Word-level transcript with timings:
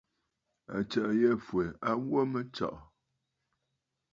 Àtsə̀ʼə̀ 0.77 1.13
yî 1.19 1.29
fwɛ̀ 1.45 1.65
a 1.89 1.91
wo 2.07 2.19
mə 2.31 2.41
tsɔ̀ʼɔ̀. 2.53 2.83